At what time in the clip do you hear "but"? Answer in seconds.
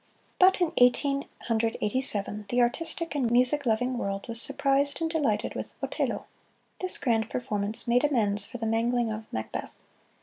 0.39-0.59